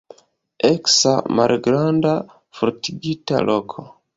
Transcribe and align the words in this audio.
Eksa 0.69 1.13
malgranda 1.39 2.15
fortikigita 2.61 3.45
loko. 3.51 3.87